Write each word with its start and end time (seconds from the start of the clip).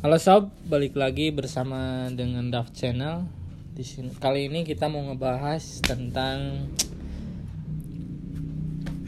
Halo 0.00 0.16
sob, 0.16 0.48
balik 0.64 0.96
lagi 0.96 1.28
bersama 1.28 2.08
dengan 2.08 2.48
Daft 2.48 2.72
Channel. 2.72 3.28
Di 3.76 3.84
sini 3.84 4.08
kali 4.16 4.48
ini 4.48 4.64
kita 4.64 4.88
mau 4.88 5.04
ngebahas 5.04 5.60
tentang 5.84 6.72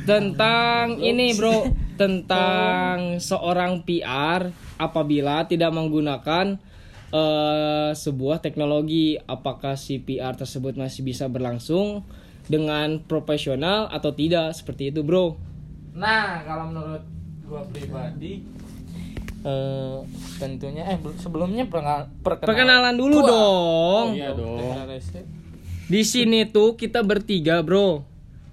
tentang 0.04 1.00
ini 1.00 1.32
bro, 1.32 1.72
tentang 2.02 3.16
seorang 3.24 3.88
PR 3.88 4.52
apabila 4.77 5.48
tidak 5.48 5.73
menggunakan 5.73 6.60
eh, 7.09 7.90
sebuah 7.96 8.45
teknologi, 8.45 9.16
apakah 9.16 9.80
si 9.80 9.96
PR 9.96 10.36
tersebut 10.36 10.77
masih 10.77 11.09
bisa 11.09 11.24
berlangsung 11.24 12.04
dengan 12.52 13.00
profesional 13.00 13.88
atau 13.88 14.12
tidak? 14.12 14.52
Seperti 14.52 14.93
itu 14.93 15.00
bro. 15.00 15.40
Nah, 15.96 16.45
kalau 16.45 16.68
menurut 16.68 17.00
gua 17.48 17.64
pribadi 17.72 18.45
eh 19.43 19.96
tentunya 20.36 20.87
eh 20.87 20.96
bel- 20.96 21.19
sebelumnya 21.19 21.66
perkenal- 21.66 22.09
perkenalan, 22.20 22.46
Perkenalan 22.46 22.95
dulu 22.95 23.19
Wah. 23.19 23.28
dong. 23.28 24.06
Oh, 24.09 24.15
iya 24.15 24.30
dong. 24.32 24.59
Di 25.87 26.02
sini 26.02 26.46
tuh 26.46 26.74
kita 26.74 27.02
bertiga, 27.02 27.60
Bro. 27.60 28.06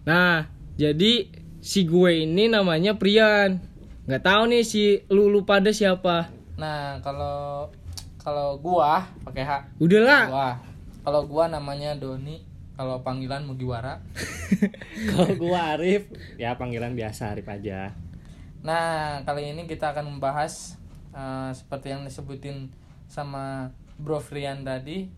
Nah, 0.04 0.50
jadi 0.76 1.30
si 1.60 1.84
gue 1.84 2.24
ini 2.24 2.48
namanya 2.48 2.96
Prian. 2.96 3.62
Nggak 4.04 4.24
tahu 4.24 4.42
nih 4.50 4.64
si 4.64 4.82
lu 5.08 5.30
lu 5.30 5.46
pada 5.46 5.70
siapa. 5.70 6.34
Nah, 6.58 6.98
kalau 7.00 7.70
kalau 8.18 8.58
gua 8.58 9.06
pakai 9.22 9.44
H. 9.44 9.52
Udahlah. 9.78 10.24
Gua. 10.28 10.50
Kalau 11.00 11.22
gua 11.26 11.46
namanya 11.46 11.94
Doni, 11.94 12.42
kalau 12.74 13.00
panggilan 13.00 13.44
Mugiwara. 13.44 14.02
Kalau 15.10 15.32
gua 15.38 15.78
Arif, 15.78 16.10
ya 16.36 16.56
panggilan 16.56 16.92
biasa 16.92 17.32
Arif 17.32 17.46
aja. 17.46 17.96
Nah, 18.60 19.22
kali 19.24 19.54
ini 19.54 19.64
kita 19.64 19.94
akan 19.94 20.18
membahas 20.18 20.76
eh, 21.14 21.52
seperti 21.56 21.94
yang 21.94 22.02
disebutin 22.06 22.70
sama 23.10 23.74
Bro 24.00 24.22
Frian 24.24 24.64
tadi 24.64 25.10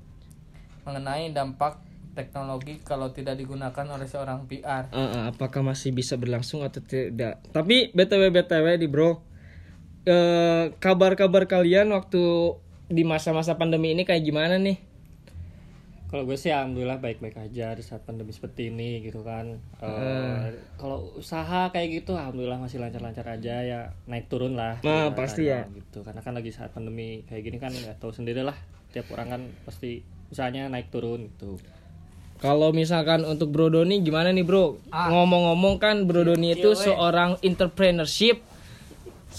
mengenai 0.88 1.30
dampak 1.30 1.78
teknologi 2.12 2.84
kalau 2.84 3.10
tidak 3.16 3.40
digunakan 3.40 3.86
oleh 3.88 4.08
seorang 4.08 4.44
PR. 4.48 4.92
Eh, 4.92 5.00
eh, 5.00 5.24
apakah 5.32 5.64
masih 5.64 5.96
bisa 5.96 6.20
berlangsung 6.20 6.64
atau 6.66 6.84
tidak? 6.84 7.40
Tapi 7.56 7.96
btw 7.96 8.32
btw 8.32 8.68
di 8.76 8.88
Bro, 8.92 9.24
eh, 10.04 10.76
kabar-kabar 10.78 11.48
kalian 11.48 11.96
waktu 11.96 12.24
di 12.92 13.04
masa-masa 13.08 13.56
pandemi 13.56 13.96
ini 13.96 14.04
kayak 14.04 14.24
gimana 14.28 14.60
nih? 14.60 14.91
Kalau 16.12 16.28
gue 16.28 16.36
sih 16.36 16.52
alhamdulillah 16.52 17.00
baik-baik 17.00 17.40
aja 17.40 17.72
di 17.72 17.80
saat 17.80 18.04
pandemi 18.04 18.30
seperti 18.30 18.68
ini 18.68 19.00
gitu 19.00 19.24
kan. 19.24 19.56
Eh, 19.80 20.52
Kalau 20.76 21.16
usaha 21.16 21.72
kayak 21.72 22.04
gitu 22.04 22.14
alhamdulillah 22.14 22.60
masih 22.60 22.78
lancar-lancar 22.78 23.24
aja 23.32 23.64
ya 23.64 23.80
naik 24.06 24.28
turun 24.28 24.54
lah. 24.54 24.84
Nah, 24.84 25.08
ibaratnya 25.08 25.16
pasti 25.16 25.44
ya. 25.48 25.64
Gitu 25.66 26.04
karena 26.04 26.20
kan 26.20 26.36
lagi 26.36 26.52
saat 26.52 26.70
pandemi 26.70 27.24
kayak 27.26 27.42
gini 27.42 27.58
kan 27.58 27.72
nggak 27.72 27.96
tahu 27.98 28.12
sendiri 28.12 28.44
lah. 28.44 28.60
Tiap 28.92 29.08
orang 29.10 29.28
kan 29.30 29.42
pasti 29.64 30.04
usahanya 30.28 30.68
naik 30.68 30.92
turun 30.92 31.32
gitu. 31.32 31.56
Kalau 32.38 32.76
misalkan 32.76 33.24
untuk 33.24 33.48
Bro 33.48 33.72
Doni 33.72 34.02
gimana 34.02 34.36
nih 34.36 34.44
Bro? 34.44 34.84
Ah. 34.90 35.08
Ngomong-ngomong 35.08 35.80
kan 35.80 36.04
Bro 36.04 36.26
Doni 36.26 36.52
itu 36.54 36.76
seorang 36.76 37.40
entrepreneurship 37.40 38.44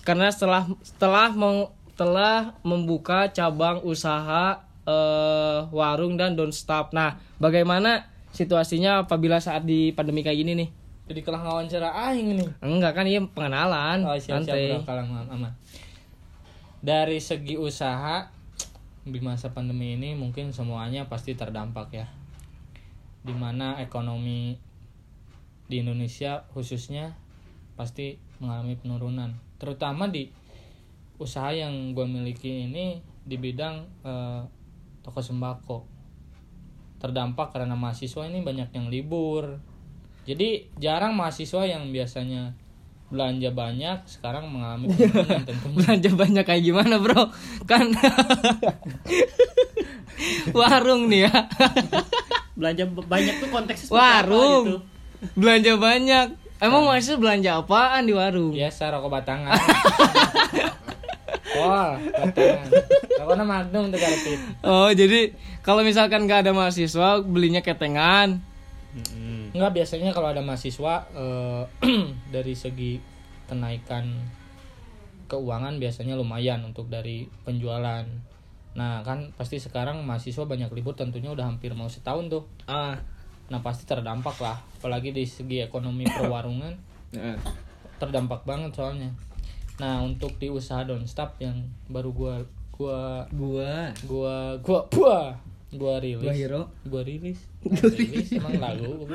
karena 0.00 0.32
setelah 0.32 0.64
setelah 0.80 1.28
meng- 1.30 1.68
telah 1.92 2.56
membuka 2.62 3.28
cabang 3.28 3.84
usaha 3.84 4.64
eh, 4.86 5.58
warung 5.70 6.18
dan 6.18 6.34
don't 6.34 6.54
stop. 6.54 6.90
Nah, 6.94 7.18
bagaimana 7.38 8.08
situasinya 8.32 9.04
apabila 9.06 9.38
saat 9.38 9.62
di 9.68 9.92
pandemi 9.92 10.24
kayak 10.24 10.38
gini 10.38 10.52
nih? 10.58 10.68
Jadi 11.12 11.20
kelah 11.26 11.42
ngawancara 11.42 11.90
aing 12.10 12.38
nih. 12.38 12.48
Enggak 12.62 12.92
kan 12.96 13.04
ini 13.04 13.20
pengenalan, 13.30 14.06
Oh, 14.06 14.16
siap, 14.16 14.46
siap, 14.46 14.54
bro. 14.54 14.78
Kalang 14.86 15.10
aman. 15.28 15.52
Dari 16.82 17.18
segi 17.18 17.58
usaha 17.58 18.30
di 19.02 19.18
masa 19.18 19.50
pandemi 19.50 19.98
ini 19.98 20.14
mungkin 20.14 20.54
semuanya 20.54 21.10
pasti 21.10 21.34
terdampak 21.34 21.88
ya. 21.90 22.06
Di 23.22 23.34
mana 23.34 23.78
ekonomi 23.82 24.58
di 25.66 25.82
Indonesia 25.82 26.46
khususnya 26.54 27.14
pasti 27.74 28.18
mengalami 28.38 28.76
penurunan, 28.76 29.32
terutama 29.56 30.10
di 30.10 30.28
usaha 31.16 31.54
yang 31.54 31.94
gue 31.94 32.04
miliki 32.04 32.66
ini 32.68 33.00
di 33.22 33.38
bidang 33.38 33.86
eh, 34.02 34.42
toko 35.02 35.18
sembako. 35.20 35.78
Terdampak 37.02 37.50
karena 37.50 37.74
mahasiswa 37.74 38.26
ini 38.30 38.40
banyak 38.42 38.70
yang 38.72 38.86
libur. 38.86 39.58
Jadi 40.22 40.70
jarang 40.78 41.18
mahasiswa 41.18 41.66
yang 41.66 41.90
biasanya 41.90 42.54
belanja 43.12 43.50
banyak 43.52 43.98
sekarang 44.08 44.48
mengalami 44.48 44.88
penurunan 44.94 45.42
tentunya. 45.44 45.76
Belanja 45.76 46.10
banyak 46.14 46.44
kayak 46.46 46.62
gimana, 46.64 46.94
Bro? 47.02 47.22
Kan 47.66 47.92
warung 50.56 51.10
nih 51.10 51.26
ya. 51.28 51.34
Belanja 52.54 52.84
banyak 52.86 53.34
tuh 53.42 53.48
konteksnya 53.50 53.86
seperti 53.90 53.98
warung. 53.98 54.64
apa 54.64 54.70
gitu. 54.70 54.78
Belanja 55.34 55.72
banyak. 55.76 56.26
Emang 56.62 56.86
mahasiswa 56.86 57.18
belanja 57.18 57.50
apaan 57.58 58.06
di 58.06 58.14
warung? 58.14 58.54
Biasa 58.54 58.94
rokok 58.94 59.10
batangan. 59.10 59.58
Wah, 61.58 61.98
batangan. 61.98 62.68
Rokoknya 63.22 63.46
Magnum 63.46 63.94
tuh 63.94 64.00
karepit. 64.02 64.40
Oh, 64.66 64.90
jadi 64.90 65.30
kalau 65.62 65.86
misalkan 65.86 66.26
nggak 66.26 66.46
ada 66.48 66.52
mahasiswa 66.52 67.22
belinya 67.22 67.62
ketengan. 67.62 68.42
Mm-mm. 68.92 69.56
Enggak 69.56 69.72
biasanya 69.78 70.10
kalau 70.10 70.34
ada 70.34 70.42
mahasiswa 70.44 71.06
eh, 71.14 71.64
dari 72.34 72.54
segi 72.58 72.98
kenaikan 73.46 74.10
keuangan 75.30 75.80
biasanya 75.80 76.18
lumayan 76.18 76.60
untuk 76.66 76.92
dari 76.92 77.24
penjualan. 77.46 78.04
Nah, 78.72 79.04
kan 79.04 79.32
pasti 79.36 79.60
sekarang 79.60 80.04
mahasiswa 80.04 80.44
banyak 80.44 80.72
libur 80.72 80.92
tentunya 80.96 81.32
udah 81.32 81.48
hampir 81.48 81.72
mau 81.72 81.88
setahun 81.88 82.28
tuh. 82.28 82.44
Ah. 82.68 83.00
Nah, 83.48 83.60
pasti 83.60 83.84
terdampak 83.84 84.36
lah. 84.40 84.60
Apalagi 84.80 85.12
di 85.12 85.24
segi 85.28 85.60
ekonomi 85.64 86.04
perwarungan 86.08 86.74
Nah. 87.12 87.36
terdampak 88.00 88.42
banget 88.48 88.72
soalnya. 88.74 89.12
Nah, 89.80 90.04
untuk 90.04 90.36
di 90.36 90.48
usaha 90.52 90.84
Don't 90.84 91.08
Stop 91.08 91.40
yang 91.40 91.68
baru 91.88 92.10
gua 92.12 92.34
gua 92.72 93.28
Gua 93.30 93.92
gua 94.04 94.34
gua 94.60 94.80
gua 94.90 95.18
gua 95.72 95.94
rilis. 96.00 96.24
Gua 96.24 96.34
hero. 96.34 96.62
Gua 96.84 97.02
rilis. 97.04 97.40
Gua 97.64 97.88
rilis 97.88 98.28
emang 98.36 98.60
lagu 98.60 99.08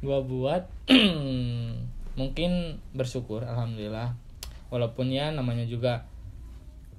gua 0.00 0.18
buat 0.30 0.62
mungkin 2.20 2.80
bersyukur 2.96 3.46
alhamdulillah. 3.46 4.16
Walaupun 4.70 5.10
ya 5.10 5.34
namanya 5.34 5.66
juga 5.66 6.06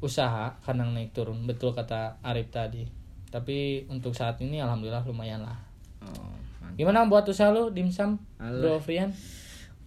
usaha 0.01 0.57
kadang 0.65 0.97
naik 0.97 1.13
turun 1.13 1.45
betul 1.45 1.77
kata 1.77 2.19
Arif 2.25 2.49
tadi. 2.49 2.89
Tapi 3.31 3.87
untuk 3.87 4.11
saat 4.11 4.41
ini 4.43 4.59
alhamdulillah 4.59 5.07
lumayan 5.07 5.45
lah. 5.45 5.55
Oh, 6.03 6.35
mantap. 6.59 6.75
Gimana 6.75 7.07
buat 7.07 7.23
usaha 7.29 7.53
lu 7.53 7.71
dimsum? 7.71 8.19
Alah. 8.41 8.59
Bro 8.59 8.83
Frian? 8.83 9.15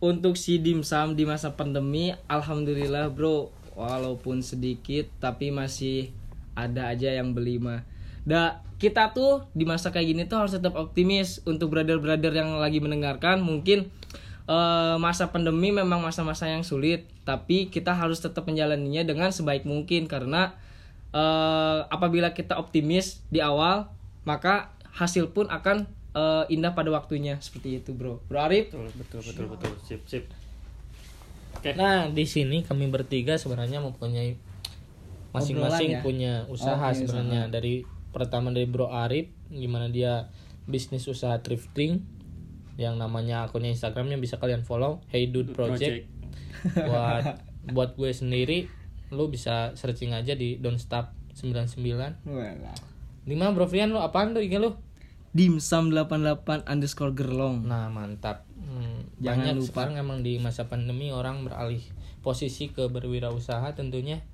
Untuk 0.00 0.41
si 0.41 0.62
dimsum 0.62 1.12
di 1.12 1.28
masa 1.28 1.53
pandemi, 1.53 2.12
alhamdulillah 2.28 3.12
bro, 3.12 3.53
walaupun 3.74 4.40
sedikit 4.40 5.10
tapi 5.18 5.50
masih 5.50 6.10
ada 6.54 6.90
aja 6.90 7.10
yang 7.10 7.34
beli 7.34 7.58
mah. 7.58 7.82
Da, 8.24 8.64
kita 8.80 9.12
tuh 9.12 9.44
di 9.52 9.68
masa 9.68 9.92
kayak 9.92 10.06
gini 10.08 10.22
tuh 10.24 10.40
harus 10.40 10.54
tetap 10.56 10.74
optimis 10.78 11.44
untuk 11.44 11.74
brother-brother 11.74 12.32
yang 12.32 12.56
lagi 12.56 12.80
mendengarkan. 12.80 13.42
Mungkin 13.42 13.90
eh, 14.48 14.96
masa 14.96 15.28
pandemi 15.28 15.74
memang 15.74 16.00
masa-masa 16.00 16.48
yang 16.48 16.64
sulit, 16.64 17.04
tapi 17.28 17.68
kita 17.68 17.92
harus 17.92 18.22
tetap 18.22 18.48
menjalaninya 18.48 19.04
dengan 19.04 19.28
sebaik 19.34 19.68
mungkin 19.68 20.08
karena 20.08 20.56
eh, 21.12 21.78
apabila 21.90 22.32
kita 22.32 22.56
optimis 22.56 23.20
di 23.28 23.44
awal, 23.44 23.92
maka 24.24 24.72
hasil 24.94 25.34
pun 25.34 25.50
akan 25.50 25.84
eh, 26.16 26.44
indah 26.54 26.72
pada 26.72 26.88
waktunya 26.94 27.36
seperti 27.42 27.82
itu, 27.82 27.90
bro. 27.92 28.24
Bro 28.30 28.40
Arif, 28.40 28.72
Betul, 28.72 28.88
betul, 28.96 29.20
betul, 29.20 29.46
betul. 29.52 29.72
Sip, 29.84 30.02
sip. 30.08 30.24
Oke. 31.54 31.70
Nah, 31.78 32.10
di 32.10 32.25
sini 32.26 32.62
kami 32.62 32.91
bertiga 32.91 33.38
sebenarnya 33.38 33.81
mempunyai 33.81 34.37
masing-masing 35.34 35.99
ya? 35.99 36.00
punya 36.00 36.32
usaha 36.46 36.78
punya 36.78 36.94
sebenarnya 36.94 37.43
dari 37.50 37.82
pertama 38.14 38.55
dari 38.55 38.70
Bro 38.70 38.94
Arif 38.94 39.34
gimana 39.50 39.90
dia 39.90 40.31
bisnis 40.70 41.11
usaha 41.11 41.34
thrifting 41.43 42.06
yang 42.78 42.94
namanya 42.94 43.50
akunnya 43.50 43.75
Instagramnya 43.75 44.14
bisa 44.19 44.38
kalian 44.38 44.62
follow 44.62 45.02
Hey 45.11 45.26
Dude 45.31 45.50
Project. 45.50 46.06
buat 46.88 47.43
buat 47.75 47.90
gue 47.99 48.11
sendiri 48.14 48.70
lu 49.11 49.26
bisa 49.26 49.75
searching 49.75 50.14
aja 50.14 50.38
di 50.38 50.58
Don't 50.62 50.78
Stop 50.78 51.12
99 51.34 51.82
di 53.26 53.34
mana 53.34 53.50
Bro 53.50 53.67
Frian 53.67 53.90
lu 53.90 53.99
apaan 53.99 54.37
tuh 54.37 54.43
IG 54.44 54.55
lu 54.62 54.78
dimsum 55.34 55.90
88 55.90 56.64
underscore 56.64 57.12
gerlong 57.12 57.66
Nah 57.66 57.90
mantap 57.90 58.46
Hmm, 58.64 59.06
Jangan 59.20 59.38
Banyak 59.44 59.54
lupa. 59.54 59.66
sekarang 59.69 59.94
emang 60.00 60.19
di 60.22 60.40
masa 60.40 60.64
pandemi 60.64 61.12
orang 61.12 61.44
beralih 61.44 61.84
posisi 62.20 62.72
ke 62.72 62.88
berwirausaha 62.88 63.70
tentunya 63.75 64.25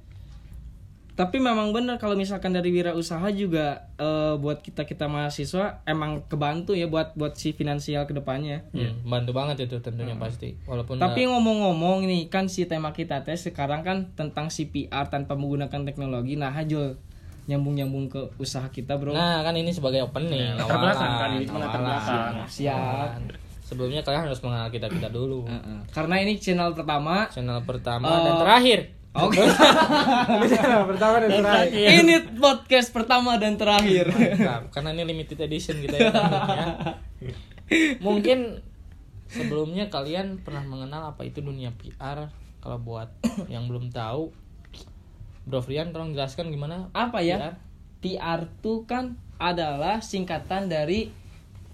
tapi 1.11 1.37
memang 1.37 1.77
benar 1.77 2.01
kalau 2.01 2.17
misalkan 2.17 2.57
dari 2.57 2.73
wirausaha 2.73 3.29
juga 3.29 3.93
eh, 4.01 4.41
buat 4.41 4.65
kita 4.65 4.89
kita 4.89 5.05
mahasiswa 5.05 5.85
emang 5.85 6.25
kebantu 6.25 6.73
ya 6.73 6.89
buat 6.89 7.13
buat 7.13 7.37
si 7.37 7.53
finansial 7.53 8.09
ke 8.09 8.17
depannya. 8.17 8.65
Hmm, 8.73 9.05
bantu 9.05 9.37
banget 9.37 9.69
itu 9.69 9.77
tentunya 9.85 10.17
pasti 10.17 10.57
walaupun 10.65 10.97
Tapi 10.97 11.29
ngomong-ngomong 11.29 12.09
nih 12.09 12.33
kan 12.33 12.49
si 12.49 12.65
tema 12.65 12.97
kita 12.97 13.21
teh 13.21 13.37
sekarang 13.37 13.85
kan 13.85 14.17
tentang 14.17 14.49
CPR 14.49 15.13
tanpa 15.13 15.37
menggunakan 15.37 15.85
teknologi. 15.85 16.41
Nah, 16.41 16.57
Hajul 16.57 16.97
nyambung-nyambung 17.51 18.07
ke 18.07 18.21
usaha 18.39 18.71
kita, 18.71 18.95
Bro. 18.95 19.11
Nah, 19.11 19.43
kan 19.43 19.53
ini 19.53 19.75
sebagai 19.75 20.07
opening. 20.07 20.55
latar 20.55 20.79
belakang 20.79 21.03
awalan, 21.03 21.19
kan, 21.19 21.31
ini 21.35 21.45
cuma 21.45 21.59
latar 21.59 21.81
awalan. 21.83 21.91
belakang. 21.99 22.33
Siap. 22.47 23.11
Sebelumnya 23.67 24.01
kalian 24.03 24.23
harus 24.27 24.39
mengenal 24.41 24.71
kita 24.71 24.87
kita 24.87 25.09
dulu. 25.11 25.47
Heeh. 25.47 25.79
Karena 25.91 26.19
ini 26.19 26.39
channel 26.39 26.71
pertama. 26.73 27.27
Channel 27.29 27.59
pertama 27.63 28.07
Eh, 28.07 28.23
dan 28.23 28.35
terakhir. 28.39 28.81
Oke. 29.11 29.43
pertama 30.91 31.15
dan 31.19 31.31
terakhir. 31.35 31.87
ini 31.99 32.15
podcast 32.39 32.89
pertama 32.95 33.35
dan 33.37 33.59
terakhir. 33.59 34.07
Mantap, 34.07 34.71
karena 34.71 34.95
ini 34.95 35.03
limited 35.03 35.39
edition 35.43 35.83
kita 35.83 35.97
ya. 35.99 36.11
Mungkin 38.07 38.63
sebelumnya 39.27 39.91
kalian 39.91 40.43
pernah 40.43 40.63
mengenal 40.63 41.15
apa 41.15 41.23
itu 41.23 41.43
dunia 41.43 41.75
PR? 41.75 42.31
Kalau 42.61 42.79
buat 42.79 43.09
yang 43.49 43.67
belum 43.67 43.89
tahu, 43.89 44.31
Bro 45.51 45.67
Frian 45.67 45.91
tolong 45.91 46.15
jelaskan 46.15 46.55
gimana 46.55 46.87
Apa 46.95 47.19
ya? 47.21 47.37
PR? 47.37 47.55
PR 48.01 48.41
tuh 48.63 48.87
kan 48.87 49.19
adalah 49.37 49.99
singkatan 50.01 50.71
dari 50.71 51.11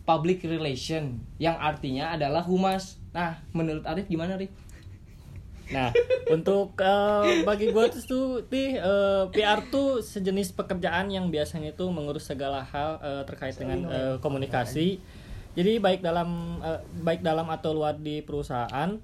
public 0.06 0.46
relation 0.46 1.18
yang 1.36 1.58
artinya 1.58 2.14
adalah 2.14 2.46
humas. 2.46 2.96
Nah, 3.10 3.42
menurut 3.50 3.82
Arif 3.84 4.06
gimana, 4.06 4.38
Arif? 4.38 4.54
Nah, 5.66 5.90
untuk 6.30 6.78
eh, 6.78 7.42
bagi 7.42 7.74
gue 7.74 7.86
tuh 8.06 8.46
nih 8.46 8.78
eh, 8.78 9.24
PR 9.34 9.66
tuh 9.66 9.98
sejenis 9.98 10.54
pekerjaan 10.54 11.10
yang 11.10 11.26
biasanya 11.26 11.74
itu 11.74 11.84
mengurus 11.90 12.30
segala 12.30 12.62
hal 12.62 13.02
eh, 13.02 13.22
terkait 13.26 13.58
dengan 13.58 13.82
eh, 13.90 14.16
komunikasi. 14.22 15.02
Jadi 15.58 15.82
baik 15.82 16.06
dalam 16.06 16.62
eh, 16.62 16.80
baik 17.02 17.26
dalam 17.26 17.50
atau 17.50 17.74
luar 17.74 17.98
di 17.98 18.22
perusahaan. 18.22 18.94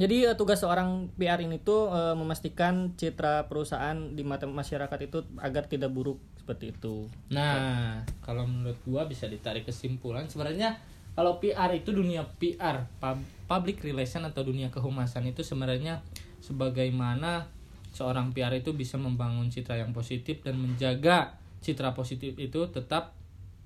Jadi 0.00 0.24
eh, 0.24 0.36
tugas 0.40 0.64
seorang 0.64 1.12
PR 1.20 1.40
ini 1.44 1.60
tuh 1.60 1.92
eh, 1.92 2.14
memastikan 2.16 2.96
citra 2.96 3.48
perusahaan 3.48 3.96
di 4.16 4.24
mata 4.24 4.48
masyarakat 4.48 4.98
itu 5.04 5.24
agar 5.36 5.68
tidak 5.68 5.92
buruk 5.92 6.16
seperti 6.40 6.72
itu. 6.72 7.06
Nah, 7.28 8.00
kalau 8.24 8.48
menurut 8.48 8.80
gua 8.88 9.04
bisa 9.04 9.28
ditarik 9.28 9.68
kesimpulan 9.68 10.26
sebenarnya 10.26 10.80
kalau 11.12 11.36
PR 11.44 11.68
itu 11.76 11.92
dunia 11.92 12.24
PR, 12.40 12.88
pub- 12.96 13.28
public 13.44 13.84
relation 13.84 14.24
atau 14.24 14.40
dunia 14.48 14.72
kehumasan 14.72 15.28
itu 15.28 15.44
sebenarnya 15.44 16.00
sebagaimana 16.40 17.52
seorang 17.92 18.32
PR 18.32 18.56
itu 18.56 18.72
bisa 18.72 18.96
membangun 18.96 19.52
citra 19.52 19.76
yang 19.76 19.92
positif 19.92 20.40
dan 20.40 20.56
menjaga 20.56 21.36
citra 21.60 21.92
positif 21.92 22.32
itu 22.40 22.64
tetap 22.72 23.12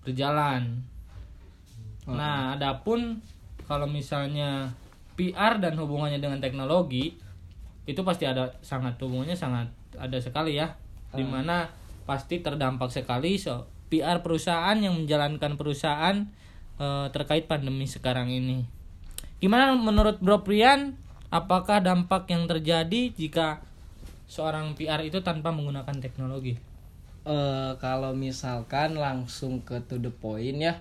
berjalan. 0.02 0.82
Nah, 2.11 2.58
adapun 2.58 3.22
kalau 3.70 3.87
misalnya 3.87 4.75
PR 5.17 5.59
dan 5.59 5.75
hubungannya 5.81 6.21
dengan 6.21 6.39
teknologi 6.39 7.17
itu 7.89 8.01
pasti 8.05 8.29
ada 8.29 8.55
sangat 8.61 9.01
hubungannya 9.01 9.35
sangat 9.35 9.73
ada 9.97 10.19
sekali 10.21 10.61
ya. 10.61 10.77
Di 11.17 11.25
mana 11.25 11.73
pasti 12.05 12.45
terdampak 12.45 12.93
sekali 12.93 13.41
so 13.41 13.67
PR 13.89 14.21
perusahaan 14.21 14.77
yang 14.77 14.95
menjalankan 14.95 15.57
perusahaan 15.57 16.29
eh, 16.77 17.07
terkait 17.11 17.49
pandemi 17.49 17.89
sekarang 17.89 18.29
ini. 18.29 18.69
Gimana 19.41 19.73
menurut 19.75 20.21
Bro 20.21 20.45
Prian? 20.45 21.01
Apakah 21.27 21.83
dampak 21.83 22.31
yang 22.31 22.47
terjadi 22.47 23.11
jika 23.11 23.59
seorang 24.31 24.79
PR 24.79 25.03
itu 25.03 25.21
tanpa 25.27 25.51
menggunakan 25.51 25.99
teknologi? 25.99 26.55
Eh, 27.27 27.73
kalau 27.83 28.15
misalkan 28.15 28.95
langsung 28.95 29.59
ke 29.67 29.83
to 29.91 29.99
the 29.99 30.15
point 30.15 30.63
ya 30.63 30.79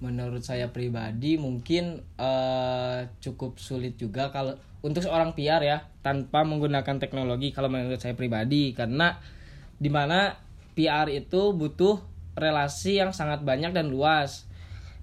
menurut 0.00 0.40
saya 0.40 0.72
pribadi 0.72 1.36
mungkin 1.36 2.00
eh, 2.16 2.98
cukup 3.20 3.60
sulit 3.60 4.00
juga 4.00 4.32
kalau 4.32 4.56
untuk 4.80 5.04
seorang 5.04 5.36
PR 5.36 5.60
ya 5.60 5.78
tanpa 6.00 6.40
menggunakan 6.44 6.96
teknologi 6.96 7.52
kalau 7.52 7.68
menurut 7.68 8.00
saya 8.00 8.16
pribadi. 8.16 8.72
Karena 8.72 9.20
di 9.76 9.92
mana 9.92 10.36
PR 10.72 11.12
itu 11.12 11.52
butuh 11.52 12.00
relasi 12.32 13.00
yang 13.00 13.12
sangat 13.12 13.44
banyak 13.44 13.76
dan 13.76 13.92
luas. 13.92 14.48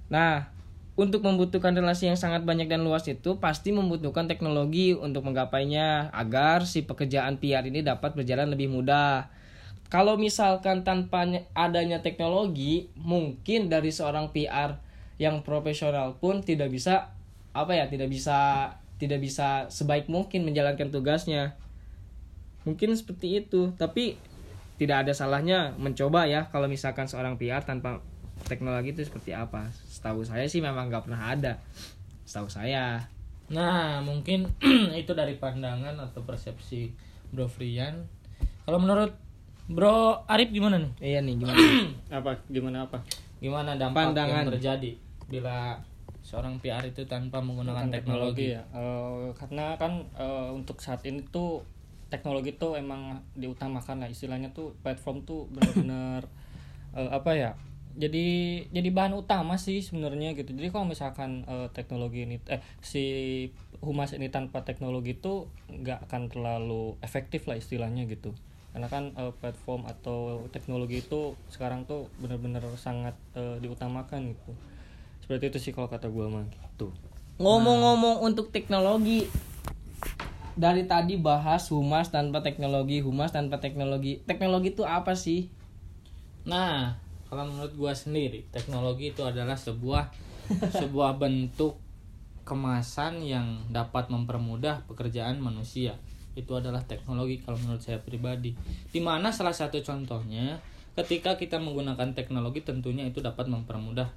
Nah 0.10 0.50
untuk 0.98 1.22
membutuhkan 1.22 1.78
relasi 1.78 2.10
yang 2.10 2.18
sangat 2.18 2.42
banyak 2.42 2.66
dan 2.66 2.82
luas 2.82 3.06
itu 3.06 3.38
pasti 3.38 3.70
membutuhkan 3.70 4.26
teknologi 4.26 4.98
untuk 4.98 5.30
menggapainya 5.30 6.10
agar 6.10 6.66
si 6.66 6.82
pekerjaan 6.82 7.38
PR 7.38 7.70
ini 7.70 7.86
dapat 7.86 8.18
berjalan 8.18 8.50
lebih 8.50 8.74
mudah. 8.74 9.30
Kalau 9.94 10.18
misalkan 10.18 10.82
tanpa 10.82 11.30
ny- 11.30 11.46
adanya 11.54 12.02
teknologi 12.02 12.90
mungkin 12.98 13.70
dari 13.70 13.94
seorang 13.94 14.34
PR 14.34 14.87
yang 15.18 15.42
profesional 15.42 16.18
pun 16.22 16.46
tidak 16.46 16.70
bisa 16.70 17.14
apa 17.54 17.74
ya 17.74 17.90
tidak 17.90 18.10
bisa 18.10 18.70
tidak 19.02 19.22
bisa 19.22 19.66
sebaik 19.70 20.10
mungkin 20.10 20.46
menjalankan 20.46 20.94
tugasnya 20.94 21.58
mungkin 22.66 22.94
seperti 22.94 23.42
itu 23.46 23.74
tapi 23.78 24.18
tidak 24.78 25.06
ada 25.06 25.14
salahnya 25.14 25.74
mencoba 25.82 26.30
ya 26.30 26.50
kalau 26.54 26.70
misalkan 26.70 27.10
seorang 27.10 27.38
PR 27.42 27.66
tanpa 27.66 28.02
teknologi 28.46 28.94
itu 28.94 29.02
seperti 29.02 29.34
apa 29.34 29.74
setahu 29.90 30.22
saya 30.22 30.46
sih 30.46 30.62
memang 30.62 30.94
nggak 30.94 31.10
pernah 31.10 31.34
ada 31.34 31.58
setahu 32.30 32.46
saya 32.50 33.10
Nah, 33.48 34.04
mungkin 34.04 34.44
itu 35.02 35.12
dari 35.16 35.40
pandangan 35.40 35.96
atau 35.96 36.20
persepsi 36.28 36.92
Bro 37.32 37.48
Frian. 37.48 38.04
Kalau 38.68 38.76
menurut 38.76 39.16
Bro 39.72 40.28
Arif 40.28 40.52
gimana 40.52 40.80
nih? 40.80 40.92
iya 41.00 41.20
nih 41.24 41.40
gimana 41.40 41.56
Apa 42.20 42.44
gimana 42.52 42.88
apa? 42.88 43.00
Gimana 43.40 43.80
dampak 43.80 44.12
Pandangan. 44.12 44.44
yang 44.44 44.52
terjadi 44.52 44.92
bila 45.28 45.80
seorang 46.24 46.60
PR 46.60 46.84
itu 46.84 47.08
tanpa 47.08 47.40
menggunakan 47.40 47.88
Menggunakan 47.88 47.96
teknologi? 47.96 48.56
ya. 48.56 48.64
Eh, 48.76 49.28
karena 49.36 49.76
kan 49.80 50.04
eh, 50.16 50.50
untuk 50.52 50.84
saat 50.84 51.04
ini 51.08 51.24
tuh 51.28 51.64
teknologi 52.08 52.56
tuh 52.56 52.76
emang 52.76 53.24
diutamakan 53.36 54.04
lah. 54.04 54.10
Istilahnya 54.12 54.52
tuh 54.52 54.76
platform 54.84 55.24
tuh 55.24 55.48
benar-benar 55.52 56.28
eh, 57.00 57.10
apa 57.12 57.32
ya 57.36 57.52
jadi 57.98 58.28
jadi 58.70 58.90
bahan 58.94 59.18
utama 59.18 59.58
sih 59.58 59.82
sebenarnya 59.82 60.38
gitu. 60.38 60.54
Jadi 60.54 60.70
kalau 60.70 60.86
misalkan 60.86 61.42
eh, 61.50 61.68
teknologi 61.74 62.30
ini 62.30 62.38
eh 62.46 62.62
si 62.80 63.04
humas 63.82 64.14
ini 64.14 64.30
tanpa 64.30 64.62
teknologi 64.62 65.18
itu 65.18 65.50
nggak 65.66 66.06
akan 66.06 66.30
terlalu 66.30 66.94
efektif 67.02 67.50
lah 67.50 67.58
istilahnya 67.58 68.06
gitu. 68.06 68.38
Karena 68.72 68.86
kan 68.86 69.18
eh, 69.18 69.34
platform 69.42 69.90
atau 69.90 70.46
teknologi 70.54 71.02
itu 71.02 71.34
sekarang 71.50 71.90
tuh 71.90 72.06
benar-benar 72.22 72.62
sangat 72.78 73.18
eh, 73.34 73.58
diutamakan 73.66 74.38
gitu 74.38 74.54
seperti 75.28 75.52
itu 75.52 75.60
sih 75.60 75.72
kalau 75.76 75.92
kata 75.92 76.08
gua 76.08 76.32
mah 76.32 76.48
gitu 76.48 76.96
Ngomong-ngomong 77.38 78.26
untuk 78.26 78.50
teknologi 78.50 79.30
dari 80.58 80.90
tadi 80.90 81.22
bahas 81.22 81.70
humas 81.70 82.10
tanpa 82.10 82.42
teknologi, 82.42 82.98
humas 83.06 83.30
tanpa 83.30 83.62
teknologi. 83.62 84.26
Teknologi 84.26 84.74
itu 84.74 84.82
apa 84.82 85.14
sih? 85.14 85.54
Nah, 86.50 86.98
kalau 87.30 87.46
menurut 87.46 87.78
gua 87.78 87.94
sendiri, 87.94 88.50
teknologi 88.50 89.14
itu 89.14 89.22
adalah 89.22 89.54
sebuah 89.54 90.10
sebuah 90.82 91.22
bentuk 91.22 91.78
kemasan 92.42 93.22
yang 93.22 93.70
dapat 93.70 94.10
mempermudah 94.10 94.90
pekerjaan 94.90 95.38
manusia. 95.38 95.94
Itu 96.34 96.58
adalah 96.58 96.82
teknologi 96.90 97.38
kalau 97.46 97.62
menurut 97.62 97.86
saya 97.86 98.02
pribadi. 98.02 98.58
Di 98.90 98.98
mana 98.98 99.30
salah 99.30 99.54
satu 99.54 99.78
contohnya, 99.86 100.58
ketika 100.98 101.38
kita 101.38 101.62
menggunakan 101.62 102.18
teknologi 102.18 102.66
tentunya 102.66 103.06
itu 103.06 103.22
dapat 103.22 103.46
mempermudah 103.46 104.10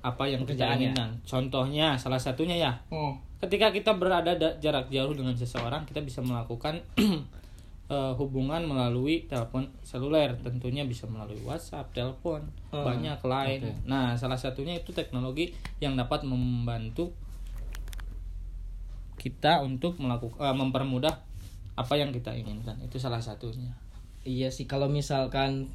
apa 0.00 0.24
yang 0.24 0.42
kita 0.44 0.64
inginkan. 0.74 1.20
Contohnya, 1.22 1.94
salah 1.94 2.16
satunya 2.16 2.56
ya, 2.56 2.72
Oh. 2.88 3.12
ketika 3.38 3.68
kita 3.68 3.92
berada 3.94 4.32
da- 4.34 4.56
jarak 4.56 4.88
jauh 4.88 5.12
dengan 5.12 5.32
seseorang 5.32 5.84
kita 5.84 6.00
bisa 6.00 6.20
melakukan 6.20 6.80
eh, 7.90 8.12
hubungan 8.14 8.62
melalui 8.62 9.26
telepon 9.26 9.66
seluler 9.82 10.36
tentunya 10.38 10.84
bisa 10.84 11.04
melalui 11.04 11.40
WhatsApp, 11.42 11.90
telepon, 11.90 12.44
Hmm, 12.70 12.86
banyak 12.86 13.18
lain. 13.20 13.60
Nah, 13.82 14.14
salah 14.14 14.38
satunya 14.38 14.74
itu 14.74 14.94
teknologi 14.94 15.50
yang 15.78 15.98
dapat 15.98 16.22
membantu 16.22 17.10
kita 19.18 19.60
untuk 19.60 20.00
melakukan 20.00 20.54
mempermudah 20.54 21.12
apa 21.76 21.94
yang 21.96 22.08
kita 22.08 22.32
inginkan. 22.32 22.80
Itu 22.80 22.96
salah 22.96 23.20
satunya. 23.20 23.76
Iya 24.20 24.48
sih 24.48 24.64
kalau 24.64 24.88
misalkan 24.88 25.72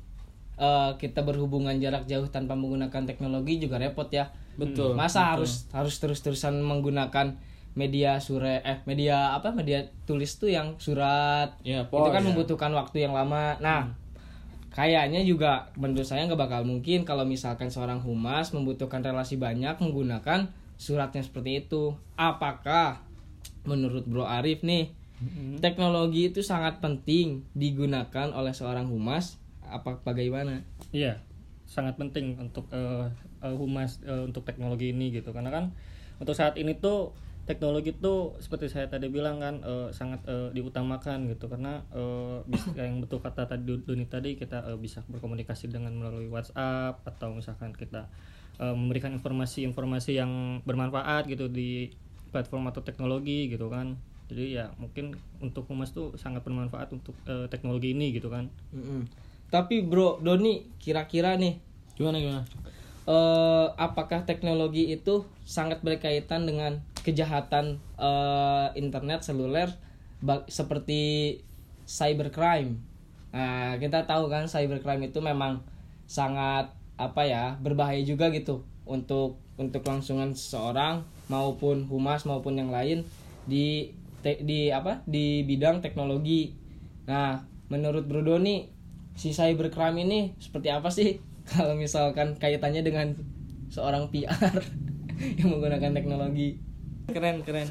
eh, 0.56 0.92
kita 1.00 1.22
berhubungan 1.22 1.76
jarak 1.78 2.08
jauh 2.08 2.28
tanpa 2.28 2.56
menggunakan 2.58 3.04
teknologi 3.08 3.60
juga 3.60 3.80
repot 3.80 4.08
ya. 4.12 4.32
Betul. 4.56 4.96
Masa 4.96 5.36
harus 5.36 5.68
harus 5.76 6.00
terus-terusan 6.00 6.60
menggunakan 6.64 7.36
media 7.76 8.24
sure 8.24 8.64
eh 8.64 8.80
media 8.88 9.36
apa 9.36 9.52
media 9.52 9.84
tulis 10.08 10.40
tuh 10.40 10.48
yang 10.48 10.80
surat 10.80 11.60
Ya, 11.60 11.84
itu 11.84 12.10
kan 12.16 12.24
ya. 12.24 12.28
membutuhkan 12.32 12.72
waktu 12.72 13.04
yang 13.04 13.12
lama. 13.12 13.60
Nah, 13.60 13.92
kayaknya 14.72 15.28
juga 15.28 15.68
menurut 15.76 16.08
saya 16.08 16.24
nggak 16.24 16.40
bakal 16.40 16.62
mungkin 16.64 17.04
kalau 17.04 17.28
misalkan 17.28 17.68
seorang 17.68 18.00
humas 18.00 18.56
membutuhkan 18.56 19.04
relasi 19.04 19.36
banyak 19.36 19.76
menggunakan 19.84 20.48
suratnya 20.80 21.20
seperti 21.20 21.68
itu. 21.68 21.92
Apakah 22.16 23.04
menurut 23.68 24.08
Bro 24.08 24.24
Arif 24.24 24.64
nih 24.64 24.96
Teknologi 25.64 26.28
itu 26.30 26.44
sangat 26.44 26.84
penting 26.84 27.48
digunakan 27.56 28.36
oleh 28.36 28.52
seorang 28.52 28.92
humas. 28.92 29.40
Apa 29.70 30.02
bagaimana? 30.06 30.62
Iya, 30.94 31.20
sangat 31.66 31.98
penting 31.98 32.38
untuk 32.38 32.70
eh, 32.72 33.08
eh, 33.42 33.56
humas 33.56 34.02
eh, 34.06 34.24
untuk 34.26 34.46
teknologi 34.46 34.92
ini 34.94 35.12
gitu. 35.14 35.34
Karena 35.34 35.52
kan 35.52 35.66
untuk 36.22 36.36
saat 36.38 36.56
ini 36.56 36.78
tuh 36.78 37.12
teknologi 37.46 37.94
itu 37.94 38.34
seperti 38.42 38.74
saya 38.74 38.90
tadi 38.90 39.06
bilang 39.10 39.38
kan 39.38 39.62
eh, 39.62 39.90
sangat 39.94 40.26
eh, 40.26 40.50
diutamakan 40.54 41.30
gitu 41.30 41.46
karena 41.46 41.86
bisa 42.50 42.74
yang 42.82 43.06
betul 43.06 43.22
kata 43.22 43.46
tadi 43.46 43.78
Doni 43.86 44.06
tadi 44.10 44.34
kita 44.34 44.66
eh, 44.74 44.78
bisa 44.82 45.06
berkomunikasi 45.06 45.70
dengan 45.70 45.94
melalui 45.94 46.26
WhatsApp 46.30 47.06
atau 47.06 47.38
misalkan 47.38 47.74
kita 47.78 48.10
eh, 48.58 48.76
memberikan 48.76 49.14
informasi-informasi 49.14 50.12
yang 50.18 50.62
bermanfaat 50.66 51.30
gitu 51.30 51.46
di 51.50 51.94
platform 52.34 52.68
atau 52.74 52.82
teknologi 52.84 53.48
gitu 53.48 53.70
kan. 53.72 53.96
Jadi 54.26 54.58
ya 54.58 54.74
mungkin 54.82 55.14
untuk 55.38 55.70
humas 55.70 55.94
tuh 55.94 56.18
sangat 56.18 56.42
bermanfaat 56.42 56.90
untuk 56.98 57.14
eh, 57.30 57.46
teknologi 57.48 57.94
ini 57.94 58.10
gitu 58.18 58.34
kan. 58.34 58.50
Mm-mm. 58.74 59.06
Tapi 59.50 59.86
bro 59.86 60.20
Doni 60.22 60.68
kira-kira 60.82 61.38
nih 61.38 61.62
Gimana 61.96 62.20
gimana? 62.20 62.44
eh, 63.06 63.68
apakah 63.78 64.26
teknologi 64.26 64.92
itu 64.92 65.24
sangat 65.46 65.80
berkaitan 65.86 66.44
dengan 66.50 66.82
kejahatan 67.06 67.78
eh, 68.02 68.68
internet 68.76 69.22
seluler 69.22 69.70
seperti 70.50 71.38
cybercrime. 71.86 72.82
Nah, 73.30 73.78
kita 73.78 74.10
tahu 74.10 74.26
kan 74.32 74.50
cybercrime 74.50 75.06
itu 75.06 75.22
memang 75.22 75.62
sangat 76.10 76.74
apa 76.96 77.22
ya 77.28 77.60
berbahaya 77.60 78.00
juga 78.02 78.32
gitu 78.32 78.64
untuk 78.88 79.38
untuk 79.60 79.84
langsungan 79.84 80.32
seseorang 80.32 81.04
maupun 81.28 81.84
humas 81.92 82.24
maupun 82.24 82.56
yang 82.56 82.72
lain 82.72 83.04
di 83.46 83.92
te- 84.24 84.42
di 84.42 84.74
apa 84.74 85.06
di 85.06 85.46
bidang 85.46 85.84
teknologi. 85.86 86.58
Nah, 87.06 87.46
menurut 87.70 88.10
Bro 88.10 88.26
Doni 88.26 88.75
si 89.16 89.32
cybercrime 89.32 90.04
ini 90.04 90.20
seperti 90.38 90.70
apa 90.70 90.92
sih 90.92 91.18
kalau 91.52 91.74
misalkan 91.74 92.36
kaitannya 92.36 92.84
dengan 92.84 93.16
seorang 93.72 94.12
PR 94.14 94.62
yang 95.40 95.50
menggunakan 95.50 95.92
teknologi? 95.96 96.60
Keren 97.10 97.42
keren. 97.42 97.70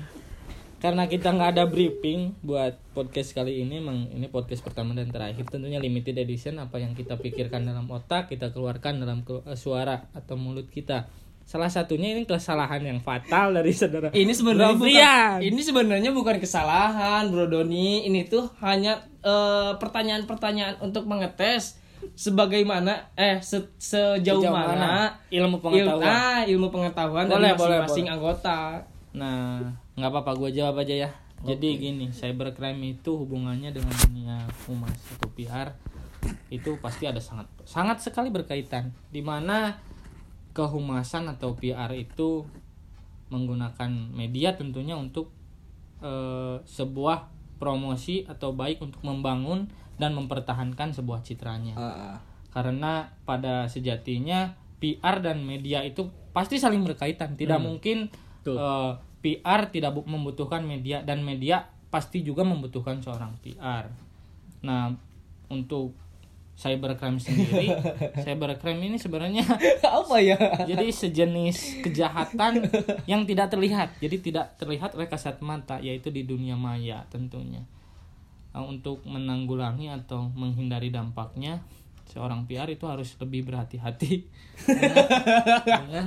Karena 0.85 1.09
kita 1.09 1.33
nggak 1.33 1.57
ada 1.57 1.65
briefing 1.65 2.37
buat 2.45 2.77
podcast 2.93 3.33
kali 3.33 3.65
ini, 3.65 3.81
emang 3.81 4.05
ini 4.13 4.29
podcast 4.29 4.61
pertama 4.61 4.93
dan 4.93 5.09
terakhir. 5.09 5.49
Tentunya 5.49 5.81
limited 5.81 6.13
edition. 6.21 6.61
Apa 6.61 6.77
yang 6.77 6.93
kita 6.93 7.17
pikirkan 7.17 7.65
dalam 7.65 7.89
otak 7.89 8.29
kita 8.29 8.53
keluarkan 8.53 9.01
dalam 9.01 9.25
eh, 9.25 9.57
suara 9.57 10.13
atau 10.13 10.37
mulut 10.37 10.69
kita. 10.69 11.09
Salah 11.45 11.69
satunya 11.69 12.11
ini 12.11 12.25
kesalahan 12.25 12.81
yang 12.81 12.99
fatal 12.99 13.53
dari 13.53 13.71
saudara. 13.71 14.09
Ini 14.11 14.33
sebenarnya 14.33 14.75
bukan, 14.75 15.37
ini 15.41 15.61
sebenarnya 15.61 16.11
bukan 16.11 16.37
kesalahan, 16.39 17.29
Bro 17.29 17.47
Doni. 17.47 18.05
Ini 18.05 18.25
tuh 18.25 18.49
hanya 18.59 18.97
eh, 19.21 19.73
pertanyaan-pertanyaan 19.77 20.81
untuk 20.81 21.05
mengetes 21.05 21.77
sebagaimana 22.15 23.13
eh 23.15 23.41
se- 23.41 23.73
sejauh, 23.77 24.41
Sejauh 24.41 24.53
mana, 24.53 24.73
mana 24.73 24.93
ilmu 25.29 25.57
il- 25.57 25.63
pengetahuan. 25.63 26.05
ah, 26.07 26.41
ilmu 26.45 26.69
pengetahuan 26.69 27.25
Boleh, 27.27 27.53
dari 27.53 27.53
masing-masing 27.55 28.07
anggota. 28.09 28.59
Nah, 29.13 29.61
nggak 29.95 30.11
apa-apa 30.11 30.33
gue 30.37 30.51
jawab 30.53 30.81
aja 30.81 30.95
ya. 30.99 31.11
Jadi 31.45 31.77
gini, 31.79 32.09
cybercrime 32.09 32.81
itu 32.91 33.15
hubungannya 33.15 33.69
dengan 33.69 33.93
dunia 33.95 34.37
humas 34.65 34.97
atau 35.13 35.29
PR 35.31 35.77
itu 36.49 36.81
pasti 36.81 37.05
ada 37.05 37.21
sangat 37.21 37.45
sangat 37.63 38.01
sekali 38.01 38.29
berkaitan. 38.29 38.97
Di 39.07 39.21
mana 39.21 39.77
kehumasan 40.55 41.27
atau 41.29 41.59
PR 41.59 41.91
itu 41.93 42.47
menggunakan 43.29 43.91
media 44.15 44.55
tentunya 44.55 44.95
untuk 44.95 45.35
eh, 46.01 46.63
sebuah 46.63 47.29
promosi 47.59 48.23
atau 48.25 48.53
baik 48.53 48.79
untuk 48.79 49.01
membangun 49.03 49.67
dan 49.97 50.15
mempertahankan 50.15 50.91
sebuah 50.91 51.23
citranya 51.23 51.75
Ah, 51.75 51.87
ah. 51.87 52.17
karena 52.51 53.11
pada 53.23 53.67
sejatinya 53.67 54.55
PR 54.79 55.23
dan 55.23 55.43
media 55.43 55.83
itu 55.83 56.07
pasti 56.31 56.59
saling 56.59 56.83
berkaitan 56.83 57.35
tidak 57.35 57.63
mungkin 57.63 58.11
Betul. 58.43 58.59
eh, 58.59 58.93
PR 59.25 59.73
tidak 59.73 59.97
bu- 59.97 60.07
membutuhkan 60.07 60.61
media 60.63 61.01
dan 61.01 61.25
media 61.25 61.67
pasti 61.89 62.21
juga 62.21 62.43
membutuhkan 62.43 63.01
seorang 63.01 63.35
PR 63.41 63.87
nah 64.61 64.91
untuk 65.49 65.95
cybercrime 66.55 67.19
sendiri. 67.19 67.75
Cybercrime 68.25 68.81
ini 68.87 68.97
sebenarnya 68.99 69.43
apa 69.83 70.17
ya? 70.23 70.39
jadi 70.65 70.87
sejenis 70.87 71.83
kejahatan 71.83 72.71
yang 73.11 73.27
tidak 73.27 73.51
terlihat. 73.51 73.99
Jadi 73.99 74.17
tidak 74.23 74.55
terlihat 74.57 74.95
oleh 74.95 75.11
kasat 75.11 75.43
mata 75.43 75.83
yaitu 75.83 76.15
di 76.15 76.23
dunia 76.23 76.55
maya 76.55 77.03
tentunya. 77.11 77.67
Nah, 78.55 78.63
untuk 78.63 79.03
menanggulangi 79.03 79.91
atau 79.91 80.31
menghindari 80.31 80.95
dampaknya 80.95 81.59
seorang 82.07 82.47
PR 82.47 82.71
itu 82.71 82.87
harus 82.87 83.19
lebih 83.19 83.51
berhati-hati. 83.51 84.23
Dengan, 84.71 85.67
dengan 85.67 86.07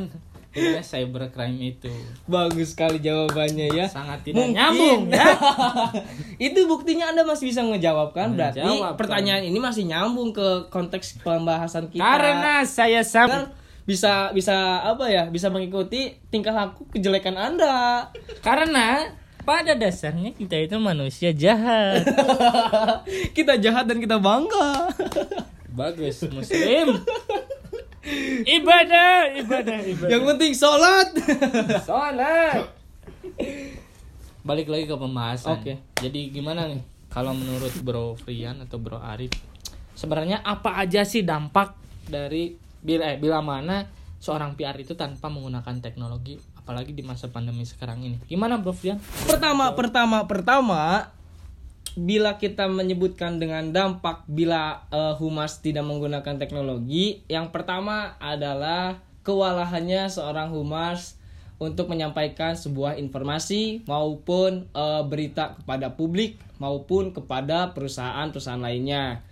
cybercrime 0.82 1.58
itu 1.70 1.92
Bagus 2.26 2.72
sekali 2.72 2.98
jawabannya 2.98 3.68
ya. 3.70 3.86
sangat 3.86 4.22
tidak 4.22 4.42
Mungkin. 4.42 4.56
nyambung 4.56 5.02
ya 5.14 5.28
itu 6.38 6.60
buktinya 6.66 7.10
Anda 7.10 7.24
masih 7.24 7.50
bisa 7.50 7.62
ngejawab 7.62 8.12
kan? 8.12 8.34
Berarti 8.34 8.60
Menjawab, 8.60 8.94
kan. 8.94 9.00
pertanyaan 9.00 9.44
ini 9.44 9.58
masih 9.58 9.84
nyambung 9.84 10.30
ke 10.30 10.48
konteks 10.68 11.22
pembahasan 11.22 11.88
kita. 11.88 12.02
karena 12.02 12.62
saya 12.62 13.02
sam 13.02 13.28
kan 13.28 13.44
bisa 13.84 14.30
bisa 14.32 14.54
apa 14.84 15.08
ya? 15.08 15.26
Bisa 15.28 15.48
mengikuti 15.48 16.12
tingkah 16.28 16.52
laku 16.52 16.84
kejelekan 16.90 17.34
Anda. 17.34 18.12
karena 18.42 19.16
pada 19.42 19.74
dasarnya 19.74 20.36
kita 20.36 20.60
itu 20.60 20.76
manusia 20.76 21.32
jahat 21.32 22.04
kita 23.38 23.56
jahat 23.56 23.88
dan 23.88 23.98
kita 23.98 24.20
bangga. 24.20 24.92
bagus 25.72 26.20
muslim 26.28 27.00
ibadah 28.58 29.36
ibadah 29.44 29.78
ibadah 29.84 30.10
Yang 30.12 30.24
penting 30.34 30.52
sholat. 30.56 31.08
Sholat. 31.84 32.62
Balik 34.48 34.68
lagi 34.72 34.86
ke 34.88 34.96
pembahasan. 34.96 35.60
Oke. 35.60 35.74
Jadi 36.00 36.32
gimana 36.32 36.72
nih 36.72 36.82
kalau 37.12 37.36
menurut 37.36 37.74
Bro 37.84 38.16
Frian 38.20 38.64
atau 38.64 38.80
Bro 38.80 39.00
Arif 39.00 39.34
sebenarnya 39.98 40.46
apa 40.46 40.78
aja 40.78 41.02
sih 41.02 41.26
dampak 41.26 41.74
dari 42.06 42.54
bila 42.80 43.12
eh, 43.12 43.18
bila 43.18 43.42
mana 43.42 43.90
seorang 44.22 44.54
PR 44.54 44.78
itu 44.78 44.94
tanpa 44.94 45.28
menggunakan 45.28 45.82
teknologi 45.82 46.38
apalagi 46.56 46.94
di 46.94 47.02
masa 47.02 47.32
pandemi 47.32 47.64
sekarang 47.64 48.04
ini. 48.04 48.18
Gimana 48.28 48.60
Bro 48.60 48.76
Frian? 48.76 49.00
pertama, 49.28 49.74
pertama, 49.74 50.24
pertama 50.28 50.82
bila 51.98 52.38
kita 52.38 52.70
menyebutkan 52.70 53.42
dengan 53.42 53.74
dampak 53.74 54.22
bila 54.30 54.86
eh, 54.94 55.18
humas 55.18 55.66
tidak 55.66 55.82
menggunakan 55.82 56.38
teknologi, 56.38 57.25
yang 57.25 57.50
pertama 57.50 58.13
adalah 58.22 59.01
kewalahannya 59.25 60.06
seorang 60.06 60.54
humas 60.54 61.18
untuk 61.58 61.89
menyampaikan 61.89 62.54
sebuah 62.54 63.01
informasi 63.01 63.82
maupun 63.89 64.70
eh, 64.70 65.04
berita 65.10 65.58
kepada 65.58 65.98
publik 65.98 66.38
maupun 66.62 67.10
kepada 67.18 67.74
perusahaan-perusahaan 67.74 68.62
lainnya. 68.62 69.25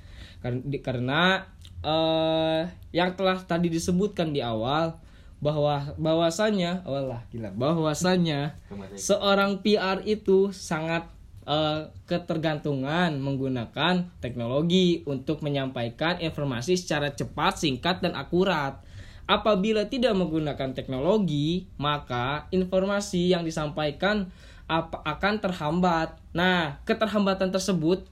Karena 0.81 1.45
eh, 1.85 2.61
yang 2.89 3.13
telah 3.13 3.37
tadi 3.45 3.69
disebutkan 3.69 4.33
di 4.33 4.41
awal 4.41 4.97
bahwa 5.37 5.93
bahwasannya, 6.01 6.81
walah 6.81 7.21
gila, 7.29 7.53
bahwasannya 7.53 8.57
seorang 8.97 9.61
PR 9.61 10.01
itu 10.01 10.49
sangat 10.49 11.05
eh, 11.45 11.81
ketergantungan 12.09 13.15
menggunakan 13.21 14.09
teknologi 14.19 15.05
untuk 15.05 15.45
menyampaikan 15.45 16.17
informasi 16.19 16.75
secara 16.75 17.13
cepat, 17.13 17.61
singkat 17.61 18.01
dan 18.01 18.17
akurat. 18.17 18.81
Apabila 19.25 19.89
tidak 19.89 20.13
menggunakan 20.13 20.77
teknologi, 20.77 21.65
maka 21.81 22.45
informasi 22.53 23.33
yang 23.33 23.41
disampaikan 23.41 24.29
akan 24.69 25.33
terhambat. 25.41 26.17
Nah, 26.33 26.81
keterhambatan 26.85 27.49
tersebut 27.53 28.05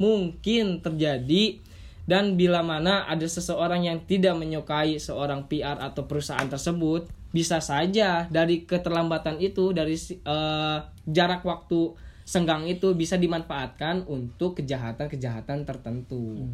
mungkin 0.00 0.82
terjadi 0.82 1.60
dan 2.08 2.34
bila 2.34 2.66
mana 2.66 3.06
ada 3.06 3.22
seseorang 3.22 3.86
yang 3.86 4.02
tidak 4.02 4.34
menyukai 4.34 4.98
seorang 4.98 5.46
PR 5.46 5.78
atau 5.78 6.10
perusahaan 6.10 6.48
tersebut 6.48 7.06
bisa 7.30 7.62
saja 7.62 8.26
dari 8.26 8.66
keterlambatan 8.66 9.38
itu 9.38 9.70
dari 9.70 9.94
eh, 10.10 10.78
jarak 11.06 11.46
waktu 11.46 11.94
senggang 12.30 12.70
itu 12.70 12.94
bisa 12.94 13.18
dimanfaatkan 13.18 14.06
untuk 14.06 14.62
kejahatan-kejahatan 14.62 15.66
tertentu 15.66 16.46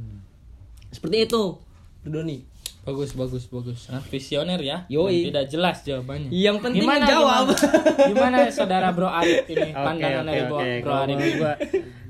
seperti 0.88 1.28
itu 1.28 1.60
Doni 2.06 2.56
Bagus 2.86 3.18
bagus 3.18 3.50
bagus. 3.50 3.90
Sangat 3.90 4.06
visioner 4.06 4.62
ya. 4.62 4.86
Yoi. 4.86 5.26
Tidak 5.26 5.50
jelas 5.50 5.82
jawabannya. 5.82 6.30
yang 6.30 6.62
penting 6.62 6.86
Gimana, 6.86 7.02
jawab 7.02 7.50
Gimana, 7.50 8.06
gimana 8.06 8.38
saudara 8.54 8.94
Bro 8.94 9.10
Arif 9.10 9.42
ini 9.50 9.74
Oke, 9.74 9.82
pandangan 9.82 10.22
oke, 10.22 10.30
dari 10.30 10.46
oke. 10.46 10.70
Bro, 10.86 10.94
Arif? 10.94 11.18
gua, 11.34 11.52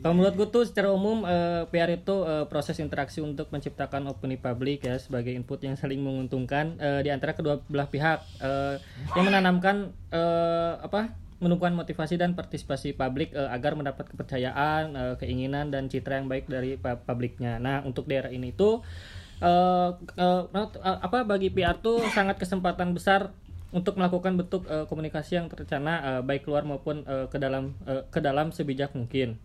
kalau 0.04 0.14
menurut 0.20 0.34
gua 0.36 0.48
tuh 0.52 0.64
secara 0.68 0.92
umum 0.92 1.24
eh, 1.24 1.64
PR 1.72 1.96
itu 1.96 2.28
eh, 2.28 2.44
proses 2.44 2.76
interaksi 2.76 3.24
untuk 3.24 3.48
menciptakan 3.48 4.04
opini 4.12 4.36
publik 4.36 4.84
ya 4.84 5.00
sebagai 5.00 5.32
input 5.32 5.64
yang 5.64 5.80
saling 5.80 5.96
menguntungkan 6.04 6.76
eh, 6.76 7.00
di 7.00 7.08
antara 7.08 7.32
kedua 7.32 7.56
belah 7.72 7.88
pihak 7.88 8.20
eh, 8.44 8.76
yang 9.16 9.32
menanamkan 9.32 9.96
eh, 10.12 10.72
apa 10.76 11.08
menumbuhkan 11.36 11.76
motivasi 11.76 12.16
dan 12.16 12.32
partisipasi 12.32 12.96
publik 12.96 13.36
eh, 13.36 13.48
agar 13.52 13.76
mendapat 13.76 14.08
kepercayaan, 14.08 14.96
eh, 14.96 15.14
keinginan 15.20 15.68
dan 15.68 15.88
citra 15.92 16.20
yang 16.20 16.28
baik 16.28 16.48
dari 16.48 16.80
publiknya. 16.80 17.60
Nah, 17.60 17.84
untuk 17.84 18.08
daerah 18.08 18.32
ini 18.32 18.52
eh, 19.42 20.42
menurut- 20.52 20.80
eh, 20.80 20.98
apa 21.04 21.28
bagi 21.28 21.52
PR 21.52 21.76
tuh 21.76 22.00
sangat 22.12 22.40
kesempatan 22.40 22.96
besar 22.96 23.32
untuk 23.74 24.00
melakukan 24.00 24.32
bentuk 24.38 24.64
eh, 24.70 24.88
komunikasi 24.88 25.36
yang 25.36 25.46
terencana 25.52 26.18
eh, 26.18 26.22
baik 26.24 26.48
keluar 26.48 26.64
maupun 26.64 27.04
eh, 27.04 27.26
ke 27.28 27.36
dalam 27.36 27.76
eh, 27.84 28.02
ke 28.08 28.20
dalam 28.24 28.48
sebijak 28.54 28.96
mungkin. 28.96 29.36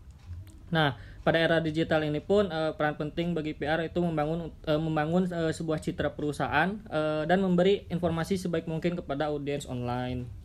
Nah, 0.72 0.96
pada 1.28 1.38
era 1.38 1.58
digital 1.60 2.08
ini 2.08 2.24
pun 2.24 2.48
eh, 2.48 2.72
peran 2.80 2.96
penting 2.96 3.36
bagi 3.36 3.52
PR 3.52 3.84
itu 3.84 4.00
membangun 4.00 4.56
eh, 4.64 4.80
membangun 4.80 5.28
eh, 5.28 5.52
sebuah 5.52 5.84
citra 5.84 6.16
perusahaan 6.16 6.72
eh, 6.88 7.24
dan 7.28 7.44
memberi 7.44 7.84
informasi 7.92 8.40
sebaik 8.40 8.72
mungkin 8.72 8.96
kepada 8.96 9.28
audiens 9.28 9.68
online. 9.68 10.41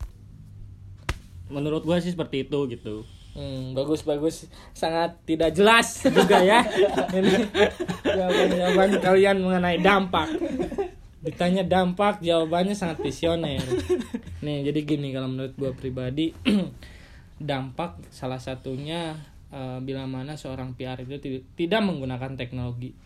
Menurut 1.47 1.83
gua 1.83 1.97
sih 1.99 2.11
seperti 2.11 2.43
itu 2.47 2.59
gitu. 2.67 3.07
Hmm, 3.37 3.77
bagus 3.77 4.01
bagus 4.01 4.49
sangat 4.73 5.13
tidak 5.29 5.53
jelas 5.53 6.01
juga 6.17 6.41
ya. 6.41 6.65
Ini 7.13 7.33
jawaban 8.01 8.49
jawaban 8.49 8.91
kalian 8.97 9.37
mengenai 9.45 9.77
dampak. 9.77 10.25
Ditanya 11.21 11.61
dampak 11.67 12.19
jawabannya 12.19 12.73
sangat 12.73 12.97
visioner. 13.05 13.61
Nih 14.41 14.65
jadi 14.65 14.79
gini 14.81 15.13
kalau 15.13 15.29
menurut 15.29 15.53
gua 15.53 15.71
pribadi 15.77 16.33
dampak 17.37 18.01
salah 18.09 18.41
satunya 18.41 19.13
eh, 19.53 19.77
bila 19.85 20.09
mana 20.09 20.33
seorang 20.33 20.73
PR 20.73 20.97
itu 21.05 21.21
ti- 21.21 21.45
tidak 21.53 21.85
menggunakan 21.85 22.33
teknologi. 22.33 22.97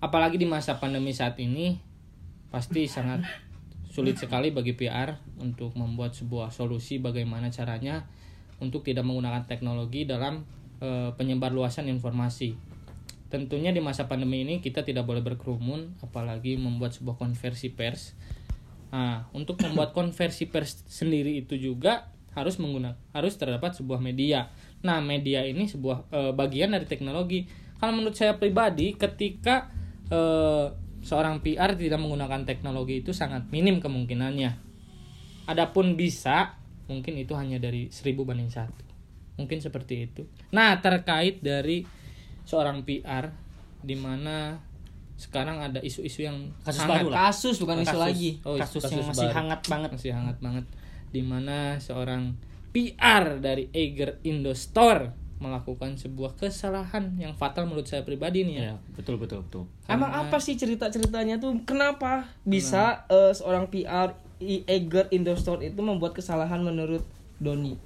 Apalagi 0.00 0.38
di 0.38 0.46
masa 0.46 0.78
pandemi 0.80 1.12
saat 1.12 1.36
ini 1.42 1.76
pasti 2.48 2.88
sangat 2.88 3.20
sulit 3.98 4.14
sekali 4.14 4.54
bagi 4.54 4.78
PR 4.78 5.18
untuk 5.42 5.74
membuat 5.74 6.14
sebuah 6.14 6.54
solusi 6.54 7.02
bagaimana 7.02 7.50
caranya 7.50 8.06
untuk 8.62 8.86
tidak 8.86 9.02
menggunakan 9.02 9.42
teknologi 9.50 10.06
dalam 10.06 10.46
eh, 10.78 11.10
penyebar 11.18 11.50
luasan 11.50 11.90
informasi. 11.90 12.54
Tentunya 13.26 13.74
di 13.74 13.82
masa 13.82 14.06
pandemi 14.06 14.46
ini 14.46 14.62
kita 14.62 14.86
tidak 14.86 15.02
boleh 15.02 15.18
berkerumun 15.18 15.98
apalagi 15.98 16.54
membuat 16.54 16.94
sebuah 16.94 17.18
konversi 17.18 17.74
pers. 17.74 18.14
Nah, 18.94 19.26
untuk 19.34 19.58
membuat 19.66 19.90
konversi 19.90 20.46
pers 20.46 20.86
sendiri 20.86 21.42
itu 21.42 21.58
juga 21.58 22.14
harus 22.38 22.54
menggunakan 22.62 22.94
harus 23.10 23.34
terdapat 23.34 23.74
sebuah 23.74 23.98
media. 23.98 24.46
Nah, 24.86 25.02
media 25.02 25.42
ini 25.42 25.66
sebuah 25.66 26.06
eh, 26.14 26.32
bagian 26.38 26.70
dari 26.70 26.86
teknologi. 26.86 27.50
Kalau 27.82 27.98
menurut 27.98 28.14
saya 28.14 28.38
pribadi 28.38 28.94
ketika 28.94 29.74
eh, 30.06 30.70
seorang 31.00 31.40
PR 31.40 31.74
tidak 31.74 31.98
menggunakan 31.98 32.42
teknologi 32.42 33.00
itu 33.00 33.10
sangat 33.10 33.46
minim 33.48 33.78
kemungkinannya. 33.78 34.58
Adapun 35.46 35.96
bisa, 35.96 36.58
mungkin 36.86 37.16
itu 37.16 37.32
hanya 37.32 37.56
dari 37.56 37.88
1000 37.88 38.22
banding 38.22 38.48
satu. 38.48 38.84
Mungkin 39.36 39.58
seperti 39.58 40.04
itu. 40.04 40.22
Nah, 40.50 40.76
terkait 40.78 41.40
dari 41.40 41.86
seorang 42.44 42.82
PR 42.82 43.30
di 43.78 43.94
mana 43.94 44.58
sekarang 45.14 45.58
ada 45.58 45.78
isu-isu 45.78 46.22
yang 46.22 46.54
Kasus 46.62 46.78
sangat 46.78 47.02
baru 47.02 47.08
lah. 47.10 47.18
kasus 47.26 47.56
bukan 47.58 47.76
isu 47.82 47.98
lagi 47.98 48.30
Oh, 48.46 48.54
Kasus 48.54 48.82
yang 48.86 49.02
masih 49.02 49.28
hangat 49.28 49.60
banget. 49.66 49.90
masih 49.90 50.10
hangat 50.14 50.38
banget 50.38 50.64
di 51.08 51.22
mana 51.22 51.78
seorang 51.78 52.38
PR 52.70 53.38
dari 53.38 53.66
Eiger 53.72 54.22
Indostore 54.22 55.10
melakukan 55.38 55.94
sebuah 55.94 56.34
kesalahan 56.34 57.14
yang 57.14 57.34
fatal 57.34 57.66
menurut 57.70 57.86
saya 57.86 58.02
pribadi 58.02 58.42
nih 58.42 58.54
ya. 58.58 58.64
Ya, 58.74 58.76
betul 58.98 59.16
betul 59.22 59.46
betul. 59.46 59.64
Emang 59.86 60.10
apa 60.10 60.42
sih 60.42 60.58
cerita-ceritanya 60.58 61.38
tuh 61.38 61.62
kenapa 61.62 62.26
bisa 62.42 63.06
eh, 63.06 63.30
seorang 63.30 63.70
PR 63.70 64.18
Eger 64.42 65.10
Indostore 65.10 65.66
itu 65.66 65.78
membuat 65.82 66.14
kesalahan 66.14 66.62
menurut 66.62 67.02
Doni? 67.38 67.78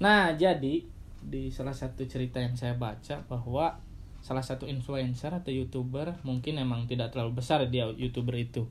Nah, 0.00 0.32
jadi 0.36 0.84
di 1.24 1.48
salah 1.48 1.72
satu 1.72 2.04
cerita 2.04 2.40
yang 2.40 2.56
saya 2.56 2.76
baca 2.76 3.24
bahwa 3.24 3.80
salah 4.24 4.44
satu 4.44 4.64
influencer 4.64 5.32
atau 5.32 5.52
youtuber 5.52 6.16
mungkin 6.24 6.56
emang 6.56 6.88
tidak 6.88 7.12
terlalu 7.12 7.44
besar 7.44 7.60
dia 7.68 7.88
youtuber 7.92 8.40
itu 8.40 8.64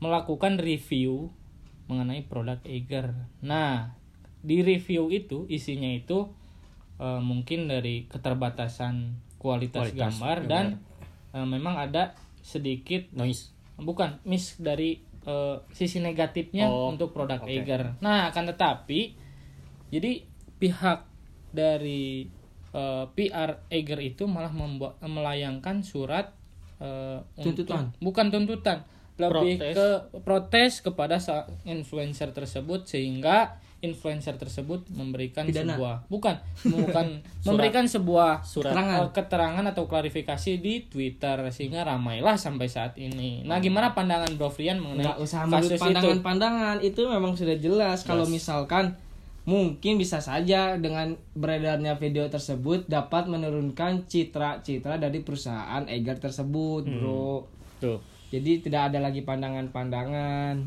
melakukan 0.00 0.56
review 0.56 1.28
mengenai 1.86 2.24
produk 2.24 2.56
Eiger. 2.64 3.12
Nah, 3.44 3.92
di 4.40 4.64
review 4.64 5.12
itu 5.12 5.44
isinya 5.52 5.92
itu 5.92 6.32
eh, 7.02 7.20
mungkin 7.20 7.66
dari 7.66 8.06
keterbatasan 8.06 8.94
kualitas, 9.36 9.90
Kualitas 9.90 9.98
gambar, 10.14 10.38
gambar. 10.38 10.46
dan 10.46 10.66
eh, 11.32 11.42
memang 11.44 11.74
ada 11.76 12.14
sedikit 12.38 13.10
Noise. 13.12 13.50
bukan 13.76 14.22
miss 14.22 14.54
dari 14.56 15.02
eh, 15.22 15.56
sisi 15.70 15.98
negatifnya 15.98 16.66
Oh, 16.66 16.88
untuk 16.88 17.10
produk 17.10 17.38
oke. 17.38 17.50
Eiger. 17.50 17.98
Nah, 17.98 18.30
akan 18.30 18.44
tetapi 18.48 19.00
jadi 19.88 20.22
pihak 20.56 20.98
dari 21.50 22.26
eh, 22.70 23.04
PR 23.08 23.50
Eiger 23.68 24.00
itu 24.00 24.24
malah 24.24 24.50
membuat 24.50 24.96
melayangkan 25.00 25.82
surat 25.82 26.38
untuk- 27.36 27.62
Tuntutan. 27.62 27.94
bukan 27.98 28.26
tuntutan, 28.28 28.82
lebih 29.14 29.54
Protes. 29.54 29.74
ke 29.76 29.88
protes 30.18 30.72
kepada 30.80 31.14
influencer 31.62 32.34
tersebut 32.34 32.90
sehingga 32.90 33.54
influencer 33.82 34.38
tersebut 34.38 34.86
memberikan 34.94 35.44
Pidana. 35.44 35.74
sebuah 35.74 35.94
bukan 36.06 36.38
bukan 36.78 37.20
memberikan 37.42 37.84
sebuah 37.84 38.46
Surat. 38.46 38.70
Keterangan. 38.72 38.98
eh, 39.02 39.10
keterangan 39.10 39.64
atau 39.74 39.84
klarifikasi 39.90 40.52
di 40.62 40.86
Twitter 40.86 41.36
sehingga 41.50 41.82
ramailah 41.82 42.38
sampai 42.38 42.70
saat 42.70 42.94
ini. 42.96 43.42
Nah, 43.42 43.58
gimana 43.58 43.92
pandangan 43.92 44.30
Bro 44.38 44.54
Frian 44.54 44.78
mengenai 44.78 45.04
Nggak 45.10 45.18
usah 45.18 45.44
kasus 45.50 45.76
itu? 45.76 45.82
pandangan-pandangan 45.82 46.78
itu 46.80 47.02
memang 47.10 47.34
sudah 47.34 47.58
jelas 47.58 48.06
kalau 48.06 48.24
misalkan 48.24 48.94
mungkin 49.42 49.98
bisa 49.98 50.22
saja 50.22 50.78
dengan 50.78 51.18
beredarnya 51.34 51.98
video 51.98 52.30
tersebut 52.30 52.86
dapat 52.86 53.26
menurunkan 53.26 54.06
citra-citra 54.06 55.02
dari 55.02 55.18
perusahaan 55.26 55.82
Eger 55.90 56.22
tersebut, 56.22 56.86
Bro. 56.86 57.50
Tuh. 57.82 57.98
Jadi 58.30 58.62
tidak 58.62 58.94
ada 58.94 59.02
lagi 59.02 59.26
pandangan-pandangan 59.26 60.62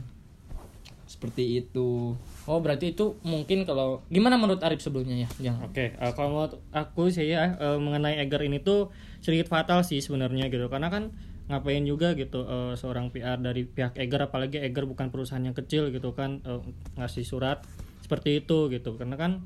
seperti 1.08 1.64
itu. 1.64 2.14
Oh, 2.46 2.62
berarti 2.62 2.94
itu 2.94 3.18
mungkin 3.26 3.66
kalau 3.66 4.06
gimana 4.06 4.38
menurut 4.38 4.62
Arif 4.62 4.78
sebelumnya 4.78 5.26
ya? 5.26 5.30
Yang 5.42 5.58
Oke, 5.66 5.86
eh, 5.98 6.12
kalau 6.14 6.30
menurut 6.30 6.54
aku 6.70 7.10
sih 7.10 7.26
ya 7.26 7.58
eh, 7.58 7.78
mengenai 7.82 8.22
Eger 8.22 8.46
ini 8.46 8.62
tuh 8.62 8.94
sedikit 9.26 9.50
fatal 9.50 9.82
sih 9.82 9.98
sebenarnya 9.98 10.54
gitu. 10.54 10.70
Karena 10.70 10.94
kan 10.94 11.10
ngapain 11.50 11.82
juga 11.86 12.14
gitu 12.14 12.46
eh, 12.46 12.74
seorang 12.78 13.10
PR 13.10 13.42
dari 13.42 13.66
pihak 13.66 13.98
Eger 13.98 14.30
apalagi 14.30 14.62
Eger 14.62 14.86
bukan 14.86 15.10
perusahaan 15.10 15.42
yang 15.42 15.58
kecil 15.58 15.90
gitu 15.90 16.14
kan 16.14 16.46
eh, 16.46 16.62
ngasih 17.02 17.26
surat 17.26 17.66
seperti 18.06 18.46
itu 18.46 18.70
gitu. 18.70 18.94
Karena 18.94 19.18
kan 19.18 19.42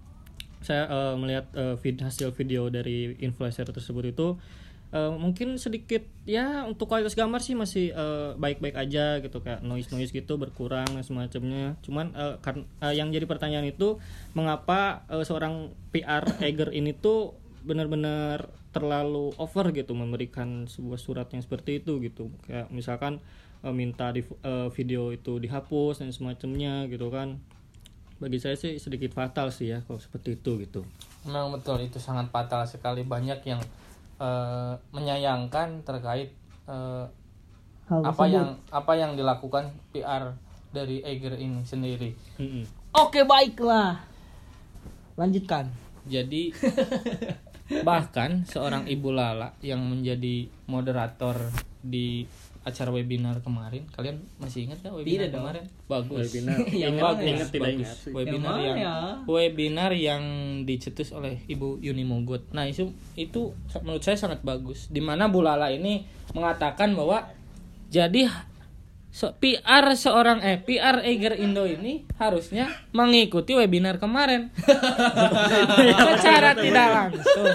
saya 0.60 0.84
eh, 0.92 1.16
melihat 1.16 1.48
eh, 1.56 1.76
vid- 1.80 2.04
hasil 2.04 2.36
video 2.36 2.68
dari 2.68 3.16
influencer 3.24 3.64
tersebut 3.72 4.12
itu 4.12 4.36
eh, 4.90 5.12
mungkin 5.14 5.62
sedikit 5.62 6.02
ya 6.26 6.66
untuk 6.66 6.90
kualitas 6.90 7.14
gambar 7.14 7.42
sih 7.42 7.54
masih 7.54 7.94
eh, 7.94 8.32
baik-baik 8.38 8.76
aja 8.78 9.22
gitu 9.22 9.42
kayak 9.42 9.62
noise 9.62 9.90
noise 9.94 10.10
gitu 10.10 10.38
berkurang 10.42 10.90
dan 10.90 11.06
semacamnya. 11.06 11.78
Cuman 11.86 12.14
eh, 12.18 12.36
karena 12.42 12.64
eh, 12.82 12.94
yang 12.98 13.14
jadi 13.14 13.30
pertanyaan 13.30 13.70
itu 13.70 14.02
mengapa 14.34 15.06
eh, 15.10 15.26
seorang 15.26 15.74
PR 15.94 16.26
Eger 16.42 16.74
ini 16.74 16.98
tuh 16.98 17.38
benar-benar 17.66 18.50
terlalu 18.70 19.34
over 19.42 19.74
gitu 19.74 19.98
memberikan 19.98 20.70
sebuah 20.70 21.02
surat 21.02 21.28
yang 21.34 21.42
seperti 21.42 21.82
itu 21.82 22.02
gitu. 22.02 22.34
Kayak 22.50 22.70
misalkan 22.74 23.22
eh, 23.62 23.74
minta 23.74 24.10
di 24.10 24.26
eh, 24.26 24.70
video 24.74 25.14
itu 25.14 25.38
dihapus 25.38 26.02
dan 26.02 26.10
semacamnya 26.10 26.90
gitu 26.90 27.14
kan. 27.14 27.38
Bagi 28.20 28.36
saya 28.36 28.60
sih 28.60 28.76
sedikit 28.82 29.16
fatal 29.16 29.48
sih 29.48 29.72
ya 29.72 29.80
kalau 29.88 30.02
seperti 30.02 30.36
itu 30.36 30.60
gitu. 30.60 30.84
Memang 31.24 31.56
betul 31.56 31.80
itu 31.80 32.02
sangat 32.02 32.28
fatal 32.34 32.68
sekali. 32.68 33.08
Banyak 33.08 33.40
yang 33.48 33.64
eh, 34.20 34.74
menyayangkan 34.92 35.88
terkait 35.88 36.36
eh, 36.68 37.06
apa 37.90 38.26
yang 38.30 38.54
apa 38.70 38.94
yang 38.94 39.18
dilakukan 39.18 39.74
PR 39.90 40.38
dari 40.70 41.02
Eiger 41.02 41.34
ini 41.42 41.66
sendiri. 41.66 42.14
Mm-mm. 42.38 42.64
Oke, 42.94 43.26
baiklah. 43.26 43.98
Lanjutkan. 45.18 45.74
Jadi 46.06 46.54
bahkan 47.88 48.46
seorang 48.46 48.86
ibu 48.90 49.14
lala 49.14 49.54
yang 49.62 49.82
menjadi 49.82 50.50
moderator 50.70 51.38
di 51.82 52.26
acara 52.70 52.90
webinar 52.90 53.42
kemarin, 53.42 53.84
kalian 53.92 54.22
masih 54.38 54.70
ingat 54.70 54.80
gak 54.80 54.94
webinar 54.94 55.26
Tidak 55.26 55.30
dong. 55.30 55.42
kemarin? 55.44 55.64
Bagus. 55.86 56.18
Webinar. 56.30 56.58
Yang 56.86 56.94
Ingat, 56.94 57.04
bagus? 57.04 57.26
Ingat, 57.26 57.48
tidak 57.50 57.64
bagus. 57.66 57.80
ingat. 57.82 57.98
Webinar 58.14 58.54
Yang 58.54 58.64
yang, 58.64 58.78
ya? 58.78 58.96
webinar 59.26 59.92
yang 59.92 60.24
dicetus 60.64 61.10
oleh 61.12 61.42
Ibu 61.46 61.82
Yuni 61.82 62.04
Mogot. 62.04 62.48
Nah, 62.54 62.64
itu 62.64 62.94
itu 63.14 63.52
menurut 63.82 64.02
saya 64.02 64.16
sangat 64.16 64.40
bagus. 64.42 64.88
Di 64.88 65.02
mana 65.02 65.26
Bu 65.26 65.42
Lala 65.42 65.68
ini 65.68 66.06
mengatakan 66.32 66.94
bahwa 66.94 67.26
jadi 67.90 68.30
so, 69.10 69.34
PR 69.42 69.90
seorang 69.98 70.46
eh 70.46 70.62
PR 70.62 71.02
Eiger 71.02 71.34
Indo 71.36 71.66
ini 71.66 72.06
harusnya 72.22 72.70
mengikuti 72.94 73.58
webinar 73.58 73.98
kemarin. 73.98 74.54
secara 76.14 76.54
tidak 76.54 76.88
langsung. 76.94 77.46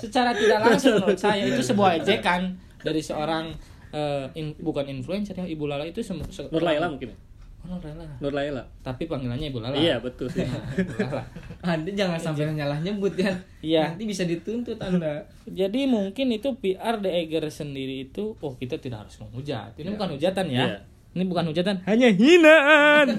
Secara 0.00 0.30
tidak 0.32 0.58
langsung 0.64 0.92
menurut 0.96 1.20
saya 1.20 1.44
itu 1.44 1.60
sebuah 1.60 2.00
ejekan 2.00 2.56
dari 2.80 3.02
seorang 3.02 3.52
eh, 3.96 4.26
in- 4.34 4.58
bukan 4.58 4.84
influencer 4.86 5.32
ya 5.32 5.48
Ibu 5.48 5.64
Lala 5.64 5.82
itu 5.82 6.04
sem- 6.04 6.20
se- 6.28 6.44
Nur 6.46 6.60
Laila 6.60 6.86
mungkin 6.86 7.10
ya? 7.10 7.18
Nur 7.66 7.80
Laila. 7.80 8.04
Nur 8.20 8.30
Laila 8.30 8.62
Tapi 8.78 9.08
panggilannya 9.08 9.48
Ibu 9.48 9.58
Lala. 9.58 9.74
iya 9.74 9.96
betul 9.98 10.28
sih 10.28 10.44
Ibu 10.44 10.92
Lala. 11.00 11.24
Anda 11.72 11.90
jangan 11.90 12.20
sampai 12.20 12.52
nyalah 12.52 12.78
nyebut 12.78 13.16
ya. 13.16 13.32
Iya. 13.58 13.90
Nanti 13.90 14.04
bisa 14.04 14.22
dituntut 14.22 14.76
Anda. 14.78 15.24
Jadi 15.44 15.88
mungkin 15.88 16.30
itu 16.30 16.52
PR 16.54 17.00
The 17.00 17.10
Eger 17.16 17.48
sendiri 17.48 18.06
itu 18.06 18.36
oh 18.36 18.52
kita 18.54 18.76
tidak 18.76 19.08
harus 19.08 19.16
menghujat. 19.18 19.74
Ini 19.74 19.88
bukan 19.90 20.14
hujatan 20.14 20.46
ya. 20.46 20.64
Iya. 20.68 20.78
Ini 21.16 21.24
bukan 21.24 21.48
hujatan, 21.48 21.80
hanya 21.88 22.12
hinaan. 22.12 23.08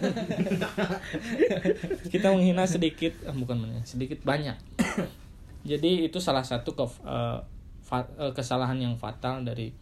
kita 2.07 2.29
menghina 2.29 2.63
sedikit, 2.63 3.13
ah, 3.25 3.33
bukan 3.33 3.57
menghina, 3.57 3.81
sedikit 3.83 4.21
banyak. 4.21 4.53
Jadi 5.65 6.05
itu 6.05 6.17
salah 6.19 6.45
satu 6.45 6.71
ke, 6.71 6.85
eh, 7.03 7.39
fa- 7.81 8.11
eh, 8.15 8.31
kesalahan 8.31 8.77
yang 8.77 8.95
fatal 8.95 9.41
dari 9.41 9.73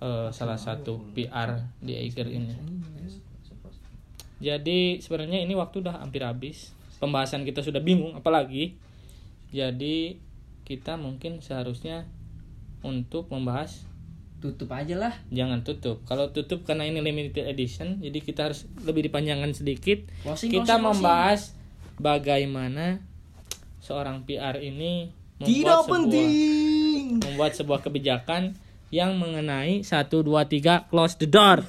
eh, 0.00 0.28
salah 0.32 0.58
satu 0.58 1.00
PR 1.14 1.60
The 1.84 1.94
Eger 2.08 2.28
ini. 2.28 2.56
Jadi 4.40 5.04
sebenarnya 5.04 5.44
ini 5.44 5.52
waktu 5.52 5.84
udah 5.84 6.00
hampir 6.00 6.24
habis. 6.24 6.72
Pembahasan 6.96 7.44
kita 7.44 7.60
sudah 7.60 7.80
bingung 7.80 8.16
apalagi. 8.16 8.76
Jadi 9.52 10.16
kita 10.64 10.96
mungkin 10.96 11.44
seharusnya 11.44 12.08
untuk 12.80 13.28
membahas 13.28 13.84
Tutup 14.40 14.72
aja 14.72 14.96
lah. 14.96 15.12
jangan 15.28 15.60
tutup. 15.60 16.00
Kalau 16.08 16.32
tutup 16.32 16.64
karena 16.64 16.88
ini 16.88 17.04
limited 17.04 17.44
edition, 17.44 18.00
jadi 18.00 18.24
kita 18.24 18.48
harus 18.48 18.64
lebih 18.88 19.04
dipanjangkan 19.04 19.52
sedikit. 19.52 20.00
Closing, 20.24 20.48
kita 20.48 20.80
closing, 20.80 20.84
membahas 20.88 21.40
bagaimana 22.00 23.04
seorang 23.84 24.24
PR 24.24 24.56
ini 24.64 25.12
membuat 25.36 25.44
Tidak 25.44 25.76
sebuah 25.84 25.92
penting. 25.92 27.04
membuat 27.20 27.52
sebuah 27.52 27.80
kebijakan 27.84 28.56
yang 28.90 29.16
mengenai 29.16 29.86
1 29.86 30.10
2 30.10 30.26
3 30.26 30.90
close 30.90 31.14
the 31.16 31.30
door. 31.30 31.62